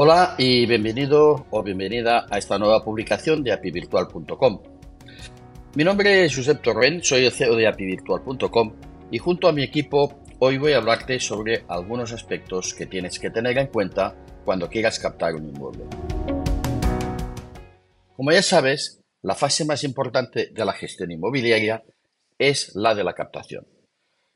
Hola 0.00 0.36
y 0.38 0.64
bienvenido 0.66 1.48
o 1.50 1.60
bienvenida 1.64 2.24
a 2.30 2.38
esta 2.38 2.56
nueva 2.56 2.84
publicación 2.84 3.42
de 3.42 3.50
apivirtual.com. 3.50 4.62
Mi 5.74 5.82
nombre 5.82 6.24
es 6.24 6.36
Josep 6.36 6.62
Torrent, 6.62 7.02
soy 7.02 7.24
el 7.24 7.32
CEO 7.32 7.56
de 7.56 7.66
apivirtual.com 7.66 8.76
y 9.10 9.18
junto 9.18 9.48
a 9.48 9.52
mi 9.52 9.64
equipo 9.64 10.20
hoy 10.38 10.56
voy 10.56 10.74
a 10.74 10.76
hablarte 10.76 11.18
sobre 11.18 11.64
algunos 11.66 12.12
aspectos 12.12 12.74
que 12.74 12.86
tienes 12.86 13.18
que 13.18 13.30
tener 13.30 13.58
en 13.58 13.66
cuenta 13.66 14.14
cuando 14.44 14.68
quieras 14.68 15.00
captar 15.00 15.34
un 15.34 15.48
inmueble. 15.48 15.82
Como 18.14 18.30
ya 18.30 18.42
sabes, 18.42 19.02
la 19.22 19.34
fase 19.34 19.64
más 19.64 19.82
importante 19.82 20.50
de 20.52 20.64
la 20.64 20.74
gestión 20.74 21.10
inmobiliaria 21.10 21.82
es 22.38 22.70
la 22.76 22.94
de 22.94 23.02
la 23.02 23.14
captación. 23.14 23.66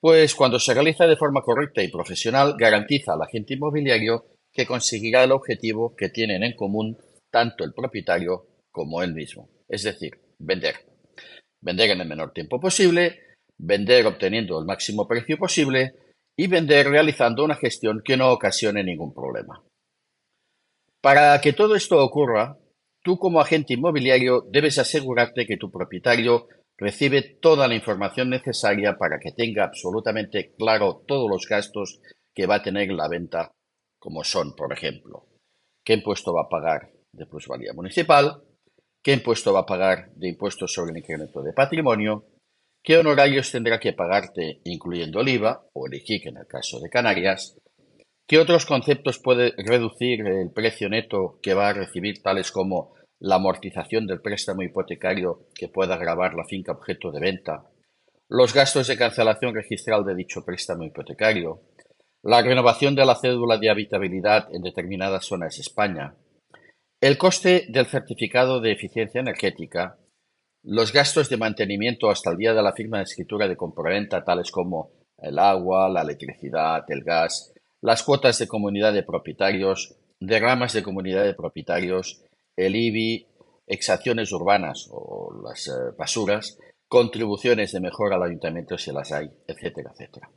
Pues 0.00 0.34
cuando 0.34 0.58
se 0.58 0.74
realiza 0.74 1.06
de 1.06 1.16
forma 1.16 1.40
correcta 1.40 1.82
y 1.82 1.88
profesional, 1.88 2.56
garantiza 2.58 3.14
al 3.14 3.22
agente 3.22 3.54
inmobiliario 3.54 4.35
que 4.56 4.66
conseguirá 4.66 5.22
el 5.22 5.32
objetivo 5.32 5.94
que 5.94 6.08
tienen 6.08 6.42
en 6.42 6.56
común 6.56 6.96
tanto 7.30 7.62
el 7.64 7.74
propietario 7.74 8.46
como 8.72 9.02
él 9.02 9.12
mismo, 9.12 9.50
es 9.68 9.82
decir, 9.82 10.18
vender. 10.38 10.76
Vender 11.60 11.90
en 11.90 12.00
el 12.00 12.08
menor 12.08 12.32
tiempo 12.32 12.58
posible, 12.58 13.20
vender 13.58 14.06
obteniendo 14.06 14.58
el 14.58 14.64
máximo 14.64 15.06
precio 15.06 15.36
posible 15.36 15.94
y 16.36 16.46
vender 16.46 16.88
realizando 16.88 17.44
una 17.44 17.56
gestión 17.56 18.02
que 18.04 18.16
no 18.16 18.32
ocasione 18.32 18.82
ningún 18.82 19.12
problema. 19.14 19.62
Para 21.02 21.40
que 21.40 21.52
todo 21.52 21.76
esto 21.76 22.02
ocurra, 22.02 22.58
tú 23.02 23.18
como 23.18 23.40
agente 23.40 23.74
inmobiliario 23.74 24.46
debes 24.50 24.78
asegurarte 24.78 25.46
que 25.46 25.56
tu 25.56 25.70
propietario 25.70 26.48
recibe 26.78 27.22
toda 27.22 27.68
la 27.68 27.74
información 27.74 28.30
necesaria 28.30 28.96
para 28.98 29.18
que 29.18 29.32
tenga 29.32 29.64
absolutamente 29.64 30.54
claro 30.58 31.04
todos 31.06 31.30
los 31.30 31.46
gastos 31.48 32.00
que 32.34 32.46
va 32.46 32.56
a 32.56 32.62
tener 32.62 32.90
la 32.92 33.08
venta 33.08 33.52
como 33.98 34.24
son, 34.24 34.54
por 34.54 34.72
ejemplo, 34.72 35.26
qué 35.84 35.94
impuesto 35.94 36.34
va 36.34 36.42
a 36.42 36.48
pagar 36.48 36.92
de 37.12 37.26
plusvalía 37.26 37.72
municipal, 37.72 38.42
qué 39.02 39.12
impuesto 39.12 39.52
va 39.52 39.60
a 39.60 39.66
pagar 39.66 40.12
de 40.14 40.28
impuestos 40.28 40.72
sobre 40.72 40.92
el 40.92 40.98
incremento 40.98 41.42
de 41.42 41.52
patrimonio, 41.52 42.26
qué 42.82 42.98
honorarios 42.98 43.50
tendrá 43.50 43.80
que 43.80 43.92
pagarte 43.92 44.60
incluyendo 44.64 45.20
el 45.20 45.28
IVA 45.28 45.66
o 45.72 45.86
el 45.86 45.94
IGIC 45.94 46.26
en 46.26 46.36
el 46.38 46.46
caso 46.46 46.80
de 46.80 46.90
Canarias, 46.90 47.56
qué 48.26 48.38
otros 48.38 48.66
conceptos 48.66 49.18
puede 49.18 49.54
reducir 49.56 50.26
el 50.26 50.50
precio 50.50 50.88
neto 50.88 51.38
que 51.42 51.54
va 51.54 51.68
a 51.68 51.72
recibir, 51.72 52.22
tales 52.22 52.50
como 52.50 52.94
la 53.18 53.36
amortización 53.36 54.06
del 54.06 54.20
préstamo 54.20 54.62
hipotecario 54.62 55.46
que 55.54 55.68
pueda 55.68 55.96
grabar 55.96 56.34
la 56.34 56.44
finca 56.44 56.72
objeto 56.72 57.10
de 57.12 57.20
venta, 57.20 57.64
los 58.28 58.52
gastos 58.52 58.88
de 58.88 58.96
cancelación 58.96 59.54
registral 59.54 60.04
de 60.04 60.14
dicho 60.14 60.44
préstamo 60.44 60.84
hipotecario, 60.84 61.62
la 62.26 62.42
renovación 62.42 62.96
de 62.96 63.06
la 63.06 63.14
cédula 63.14 63.56
de 63.56 63.70
habitabilidad 63.70 64.48
en 64.52 64.62
determinadas 64.62 65.26
zonas 65.26 65.54
de 65.54 65.60
España, 65.60 66.16
el 67.00 67.18
coste 67.18 67.66
del 67.68 67.86
certificado 67.86 68.60
de 68.60 68.72
eficiencia 68.72 69.20
energética, 69.20 69.96
los 70.64 70.92
gastos 70.92 71.28
de 71.28 71.36
mantenimiento 71.36 72.10
hasta 72.10 72.32
el 72.32 72.36
día 72.36 72.52
de 72.52 72.64
la 72.64 72.72
firma 72.72 72.96
de 72.96 73.04
escritura 73.04 73.46
de 73.46 73.56
compraventa, 73.56 74.24
tales 74.24 74.50
como 74.50 74.90
el 75.18 75.38
agua, 75.38 75.88
la 75.88 76.02
electricidad, 76.02 76.84
el 76.88 77.04
gas, 77.04 77.52
las 77.80 78.02
cuotas 78.02 78.40
de 78.40 78.48
comunidad 78.48 78.92
de 78.92 79.04
propietarios, 79.04 79.94
derramas 80.18 80.72
de 80.72 80.82
comunidad 80.82 81.22
de 81.22 81.34
propietarios, 81.34 82.24
el 82.56 82.74
IBI, 82.74 83.28
exacciones 83.68 84.32
urbanas 84.32 84.88
o 84.90 85.32
las 85.44 85.68
eh, 85.68 85.94
basuras, 85.96 86.58
contribuciones 86.88 87.70
de 87.70 87.78
mejora 87.78 88.16
al 88.16 88.24
ayuntamiento 88.24 88.76
si 88.76 88.90
las 88.90 89.12
hay, 89.12 89.30
etcétera, 89.46 89.92
etcétera. 89.92 90.28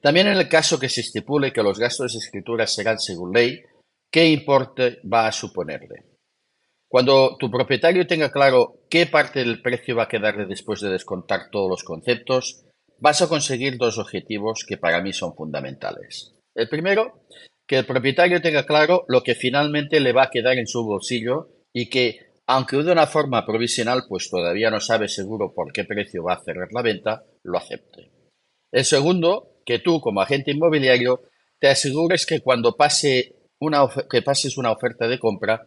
También 0.00 0.28
en 0.28 0.38
el 0.38 0.48
caso 0.48 0.78
que 0.78 0.88
se 0.88 1.02
estipule 1.02 1.52
que 1.52 1.62
los 1.62 1.78
gastos 1.78 2.12
de 2.12 2.18
escritura 2.18 2.66
serán 2.66 2.98
según 2.98 3.32
ley, 3.32 3.62
¿qué 4.10 4.26
importe 4.26 5.00
va 5.10 5.26
a 5.26 5.32
suponerle? 5.32 6.06
Cuando 6.88 7.36
tu 7.38 7.50
propietario 7.50 8.06
tenga 8.06 8.32
claro 8.32 8.80
qué 8.90 9.06
parte 9.06 9.40
del 9.40 9.62
precio 9.62 9.94
va 9.94 10.04
a 10.04 10.08
quedarle 10.08 10.46
después 10.46 10.80
de 10.80 10.90
descontar 10.90 11.50
todos 11.50 11.70
los 11.70 11.84
conceptos, 11.84 12.64
vas 12.98 13.22
a 13.22 13.28
conseguir 13.28 13.78
dos 13.78 13.98
objetivos 13.98 14.64
que 14.66 14.76
para 14.76 15.00
mí 15.00 15.12
son 15.12 15.34
fundamentales. 15.34 16.34
El 16.54 16.68
primero, 16.68 17.22
que 17.68 17.78
el 17.78 17.86
propietario 17.86 18.42
tenga 18.42 18.66
claro 18.66 19.04
lo 19.06 19.22
que 19.22 19.36
finalmente 19.36 20.00
le 20.00 20.12
va 20.12 20.24
a 20.24 20.30
quedar 20.30 20.58
en 20.58 20.66
su 20.66 20.84
bolsillo 20.84 21.48
y 21.72 21.88
que, 21.88 22.32
aunque 22.46 22.76
de 22.76 22.90
una 22.90 23.06
forma 23.06 23.46
provisional, 23.46 24.02
pues 24.08 24.28
todavía 24.28 24.70
no 24.70 24.80
sabe 24.80 25.08
seguro 25.08 25.54
por 25.54 25.72
qué 25.72 25.84
precio 25.84 26.24
va 26.24 26.34
a 26.34 26.42
cerrar 26.42 26.72
la 26.72 26.82
venta, 26.82 27.24
lo 27.44 27.58
acepte. 27.58 28.10
El 28.72 28.84
segundo, 28.84 29.49
que 29.70 29.78
tú 29.78 30.00
como 30.00 30.20
agente 30.20 30.50
inmobiliario 30.50 31.20
te 31.60 31.68
asegures 31.68 32.26
que 32.26 32.40
cuando 32.40 32.76
pase 32.76 33.36
una 33.60 33.86
que 34.10 34.20
pases 34.20 34.58
una 34.58 34.72
oferta 34.72 35.06
de 35.06 35.20
compra, 35.20 35.64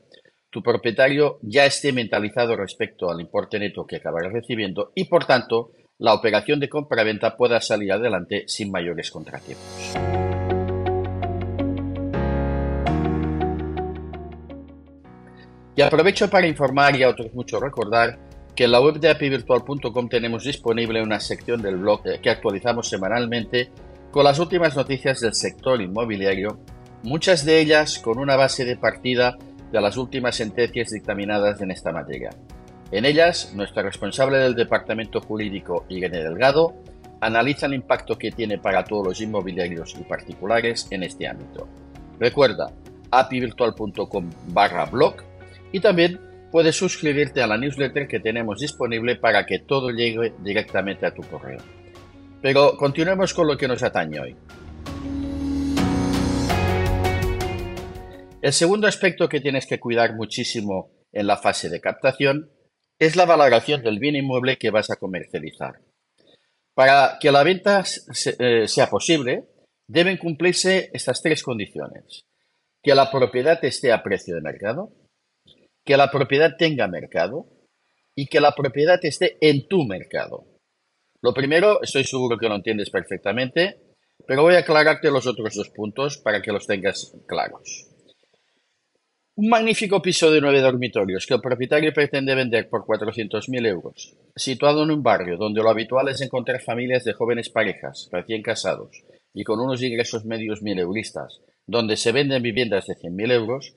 tu 0.50 0.62
propietario 0.62 1.40
ya 1.42 1.66
esté 1.66 1.94
mentalizado 1.94 2.58
respecto 2.58 3.10
al 3.10 3.22
importe 3.22 3.60
neto 3.60 3.86
que 3.88 3.96
acabará 3.96 4.30
recibiendo 4.30 4.92
y 4.94 5.06
por 5.06 5.24
tanto 5.24 5.72
la 6.00 6.14
operación 6.14 6.60
de 6.60 6.68
compra-venta 6.68 7.38
pueda 7.38 7.62
salir 7.62 7.94
adelante 7.94 8.44
sin 8.46 8.72
mayores 8.72 9.10
contratiempos. 9.10 9.94
Y 15.78 15.82
aprovecho 15.82 16.30
para 16.30 16.46
informar 16.46 16.98
y 16.98 17.04
a 17.04 17.10
otros 17.10 17.34
muchos 17.34 17.62
recordar 17.62 18.20
que 18.54 18.66
en 18.66 18.72
la 18.74 18.82
web 18.82 19.00
de 19.00 19.10
apivirtual.com 19.10 20.10
tenemos 20.10 20.44
disponible 20.44 21.02
una 21.02 21.22
sección 21.22 21.62
del 21.62 21.78
blog 21.78 22.04
que 22.22 22.30
actualizamos 22.30 22.90
semanalmente 22.90 23.72
con 24.14 24.26
las 24.26 24.38
últimas 24.38 24.76
noticias 24.76 25.22
del 25.22 25.34
sector 25.34 25.82
inmobiliario, 25.82 26.60
muchas 27.02 27.46
de 27.46 27.60
ellas 27.60 27.98
con 27.98 28.20
una 28.20 28.36
base 28.36 28.64
de 28.64 28.78
partida 28.78 29.36
de 29.72 29.82
las 29.82 29.98
últimas 29.98 30.36
sentencias 30.36 30.92
dictaminadas 30.92 31.60
en 31.62 31.72
esta 31.72 31.92
materia. 31.92 32.30
En 32.92 33.06
ellas, 33.06 33.54
nuestra 33.56 33.82
responsable 33.82 34.38
del 34.38 34.54
Departamento 34.54 35.20
Jurídico, 35.20 35.88
Irene 35.90 36.20
Delgado, 36.20 36.76
analiza 37.22 37.66
el 37.66 37.74
impacto 37.74 38.16
que 38.16 38.30
tiene 38.30 38.60
para 38.60 38.84
todos 38.84 39.08
los 39.08 39.20
inmobiliarios 39.20 39.96
y 40.00 40.04
particulares 40.04 40.88
en 40.92 41.02
este 41.02 41.28
ámbito. 41.28 41.68
Recuerda 42.20 42.72
apivirtual.com 43.10 44.30
barra 44.50 44.86
blog 44.86 45.16
y 45.72 45.80
también 45.80 46.22
puedes 46.52 46.76
suscribirte 46.76 47.42
a 47.42 47.48
la 47.48 47.58
newsletter 47.58 48.08
que 48.08 48.20
tenemos 48.20 48.60
disponible 48.60 49.16
para 49.16 49.48
que 49.48 49.58
todo 49.58 49.90
llegue 49.90 50.34
directamente 50.44 51.08
a 51.08 51.16
tu 51.16 51.24
correo. 51.24 51.62
Pero 52.44 52.76
continuemos 52.76 53.34
con 53.34 53.48
lo 53.48 53.58
que 53.58 53.70
nos 53.70 53.82
atañe 53.84 54.20
hoy. 54.20 54.36
El 58.42 58.52
segundo 58.52 58.86
aspecto 58.86 59.30
que 59.30 59.40
tienes 59.40 59.66
que 59.66 59.80
cuidar 59.80 60.14
muchísimo 60.14 60.92
en 61.14 61.28
la 61.28 61.38
fase 61.38 61.70
de 61.70 61.80
captación 61.80 62.52
es 63.00 63.16
la 63.16 63.26
valoración 63.26 63.82
del 63.82 63.98
bien 63.98 64.18
inmueble 64.18 64.58
que 64.58 64.72
vas 64.72 64.90
a 64.90 64.98
comercializar. 64.98 65.80
Para 66.74 67.18
que 67.22 67.32
la 67.32 67.44
venta 67.44 67.82
eh, 68.40 68.68
sea 68.68 68.90
posible, 68.90 69.46
deben 69.88 70.18
cumplirse 70.18 70.90
estas 70.92 71.22
tres 71.22 71.44
condiciones. 71.44 72.26
Que 72.82 72.94
la 72.94 73.10
propiedad 73.10 73.64
esté 73.64 73.94
a 73.94 74.04
precio 74.04 74.36
de 74.36 74.42
mercado, 74.42 74.92
que 75.86 75.96
la 75.96 76.12
propiedad 76.12 76.58
tenga 76.58 76.90
mercado 76.90 77.48
y 78.14 78.28
que 78.28 78.42
la 78.42 78.52
propiedad 78.52 79.00
esté 79.02 79.38
en 79.40 79.66
tu 79.70 79.86
mercado. 79.86 80.53
Lo 81.24 81.34
primero, 81.34 81.82
estoy 81.82 82.04
seguro 82.04 82.38
que 82.38 82.50
lo 82.50 82.56
entiendes 82.56 82.90
perfectamente, 82.90 83.78
pero 84.28 84.44
voy 84.44 84.56
a 84.56 84.60
aclararte 84.60 85.10
los 85.10 85.26
otros 85.26 85.56
dos 85.56 85.70
puntos 85.70 86.18
para 86.18 86.42
que 86.42 86.52
los 86.52 86.68
tengas 86.68 87.16
claros. 87.26 87.88
Un 89.36 89.48
magnífico 89.48 90.02
piso 90.02 90.30
de 90.30 90.42
nueve 90.42 90.60
dormitorios 90.60 91.26
que 91.26 91.34
el 91.34 91.40
propietario 91.40 91.94
pretende 91.94 92.36
vender 92.36 92.68
por 92.70 92.86
400.000 92.86 93.66
euros, 93.66 94.18
situado 94.36 94.84
en 94.84 94.92
un 94.92 95.02
barrio 95.02 95.38
donde 95.38 95.64
lo 95.64 95.70
habitual 95.70 96.10
es 96.10 96.20
encontrar 96.20 96.62
familias 96.62 97.06
de 97.06 97.14
jóvenes 97.14 97.50
parejas, 97.50 98.10
recién 98.12 98.42
casados, 98.42 99.02
y 99.34 99.46
con 99.46 99.62
unos 99.62 99.82
ingresos 99.82 100.26
medios 100.26 100.62
mil 100.62 100.78
euristas, 100.78 101.40
donde 101.66 101.96
se 101.96 102.12
venden 102.12 102.44
viviendas 102.44 102.86
de 102.88 102.96
100.000 102.96 103.32
euros, 103.32 103.74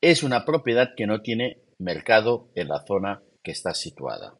es 0.00 0.24
una 0.24 0.44
propiedad 0.44 0.94
que 0.96 1.06
no 1.06 1.22
tiene 1.22 1.62
mercado 1.78 2.50
en 2.56 2.66
la 2.66 2.84
zona 2.84 3.22
que 3.44 3.52
está 3.52 3.72
situada. 3.72 4.34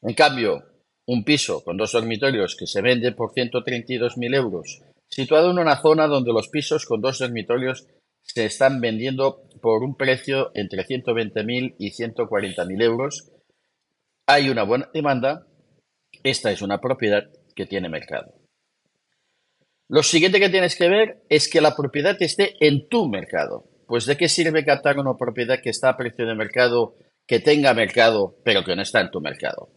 En 0.00 0.14
cambio, 0.14 0.73
un 1.06 1.24
piso 1.24 1.62
con 1.62 1.76
dos 1.76 1.92
dormitorios 1.92 2.56
que 2.56 2.66
se 2.66 2.82
vende 2.82 3.12
por 3.12 3.32
132.000 3.32 4.34
euros, 4.34 4.82
situado 5.08 5.50
en 5.50 5.58
una 5.58 5.80
zona 5.80 6.06
donde 6.06 6.32
los 6.32 6.48
pisos 6.48 6.86
con 6.86 7.00
dos 7.00 7.18
dormitorios 7.18 7.86
se 8.22 8.46
están 8.46 8.80
vendiendo 8.80 9.42
por 9.60 9.82
un 9.82 9.96
precio 9.96 10.50
entre 10.54 10.84
120.000 10.84 11.76
y 11.78 11.90
140.000 11.90 12.82
euros, 12.82 13.30
hay 14.26 14.48
una 14.48 14.62
buena 14.62 14.88
demanda, 14.94 15.46
esta 16.22 16.50
es 16.50 16.62
una 16.62 16.80
propiedad 16.80 17.24
que 17.54 17.66
tiene 17.66 17.88
mercado. 17.88 18.32
Lo 19.88 20.02
siguiente 20.02 20.40
que 20.40 20.48
tienes 20.48 20.76
que 20.76 20.88
ver 20.88 21.22
es 21.28 21.48
que 21.48 21.60
la 21.60 21.76
propiedad 21.76 22.16
esté 22.20 22.54
en 22.66 22.88
tu 22.88 23.06
mercado. 23.06 23.68
Pues 23.86 24.06
¿de 24.06 24.16
qué 24.16 24.30
sirve 24.30 24.64
captar 24.64 24.98
una 24.98 25.18
propiedad 25.18 25.60
que 25.60 25.68
está 25.68 25.90
a 25.90 25.96
precio 25.96 26.26
de 26.26 26.34
mercado, 26.34 26.96
que 27.26 27.38
tenga 27.38 27.74
mercado, 27.74 28.38
pero 28.42 28.64
que 28.64 28.74
no 28.74 28.80
está 28.80 29.02
en 29.02 29.10
tu 29.10 29.20
mercado? 29.20 29.68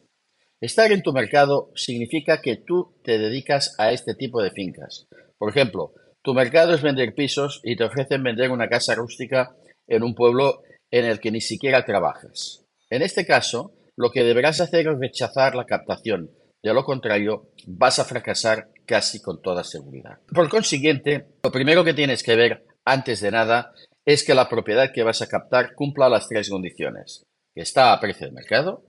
Estar 0.59 0.92
en 0.92 1.04
tu 1.04 1.13
mercado 1.13 1.71
significa 1.75 2.42
que 2.42 2.56
tú 2.56 3.00
te 3.04 3.19
dedicas 3.19 3.75
a 3.77 3.92
este 3.92 4.15
tipo 4.15 4.42
de 4.42 4.51
fincas. 4.51 5.07
Por 5.38 5.50
ejemplo, 5.50 5.94
Tu 6.24 6.33
mercado 6.33 6.74
es 6.74 6.81
vender 6.81 7.15
pisos 7.15 7.62
y 7.63 7.77
te 7.77 7.86
ofrecen 7.86 8.21
vender 8.21 8.51
una 8.51 8.68
casa 8.68 8.94
rústica 8.95 9.56
en 9.88 10.04
un 10.04 10.13
pueblo 10.13 10.62
en 10.92 11.06
el 11.06 11.21
que 11.21 11.31
ni 11.31 11.39
siquiera 11.39 11.86
trabajas. 11.86 12.65
En 12.89 13.01
este 13.01 13.25
caso, 13.25 13.71
lo 13.95 14.12
que 14.12 14.25
deberás 14.25 14.59
hacer 14.59 14.89
es 14.89 15.00
rechazar 15.00 15.56
la 15.56 15.65
captación. 15.65 16.31
De 16.62 16.74
lo 16.74 16.83
contrario, 16.83 17.53
vas 17.65 18.00
a 18.00 18.03
fracasar 18.03 18.71
casi 18.86 19.21
con 19.21 19.42
toda 19.42 19.63
seguridad. 19.63 20.19
Por 20.33 20.50
consiguiente, 20.50 21.27
lo 21.42 21.50
primero 21.50 21.86
que 21.86 21.94
tienes 21.94 22.24
que 22.24 22.36
ver 22.36 22.65
antes 22.83 23.21
de 23.21 23.31
nada 23.31 23.71
es 24.06 24.25
que 24.25 24.36
la 24.36 24.50
propiedad 24.50 24.92
que 24.92 25.03
vas 25.03 25.21
a 25.21 25.30
captar 25.30 25.75
cumpla 25.75 26.10
las 26.10 26.27
tres 26.27 26.50
condiciones. 26.50 27.24
Que 27.56 27.62
está 27.62 27.94
a 27.94 28.01
precio 28.01 28.27
de 28.27 28.33
mercado, 28.33 28.83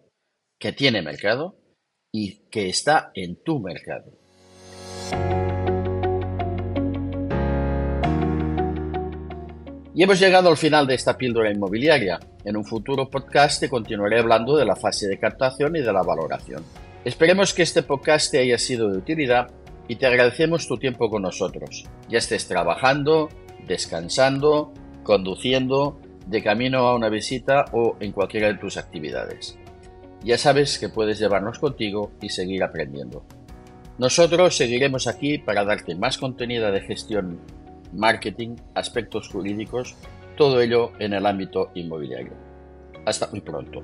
que 0.58 0.72
tiene 0.72 1.02
mercado 1.02 1.56
y 2.12 2.48
que 2.50 2.68
está 2.68 3.12
en 3.14 3.36
tu 3.42 3.60
mercado. 3.60 4.12
Y 9.94 10.02
hemos 10.02 10.20
llegado 10.20 10.48
al 10.48 10.56
final 10.56 10.86
de 10.86 10.94
esta 10.94 11.16
píldora 11.16 11.50
inmobiliaria. 11.50 12.20
En 12.44 12.56
un 12.56 12.64
futuro 12.64 13.10
podcast 13.10 13.60
te 13.60 13.68
continuaré 13.68 14.20
hablando 14.20 14.56
de 14.56 14.64
la 14.64 14.76
fase 14.76 15.08
de 15.08 15.18
captación 15.18 15.74
y 15.76 15.80
de 15.80 15.92
la 15.92 16.02
valoración. 16.02 16.64
Esperemos 17.04 17.52
que 17.52 17.62
este 17.62 17.82
podcast 17.82 18.30
te 18.30 18.38
haya 18.38 18.58
sido 18.58 18.90
de 18.90 18.98
utilidad 18.98 19.50
y 19.88 19.96
te 19.96 20.06
agradecemos 20.06 20.68
tu 20.68 20.76
tiempo 20.76 21.10
con 21.10 21.22
nosotros. 21.22 21.84
Ya 22.08 22.18
estés 22.18 22.46
trabajando, 22.46 23.28
descansando, 23.66 24.72
conduciendo, 25.02 26.00
de 26.26 26.42
camino 26.42 26.86
a 26.86 26.94
una 26.94 27.08
visita 27.08 27.64
o 27.72 27.96
en 28.00 28.12
cualquiera 28.12 28.48
de 28.48 28.58
tus 28.58 28.76
actividades. 28.76 29.58
Ya 30.24 30.36
sabes 30.38 30.78
que 30.78 30.88
puedes 30.88 31.18
llevarnos 31.18 31.58
contigo 31.58 32.10
y 32.20 32.28
seguir 32.28 32.62
aprendiendo. 32.62 33.24
Nosotros 33.98 34.56
seguiremos 34.56 35.06
aquí 35.06 35.38
para 35.38 35.64
darte 35.64 35.94
más 35.94 36.18
contenido 36.18 36.70
de 36.70 36.80
gestión 36.80 37.40
marketing, 37.92 38.56
aspectos 38.74 39.28
jurídicos, 39.28 39.96
todo 40.36 40.60
ello 40.60 40.92
en 40.98 41.14
el 41.14 41.26
ámbito 41.26 41.70
inmobiliario. 41.74 42.32
Hasta 43.04 43.28
muy 43.28 43.40
pronto. 43.40 43.82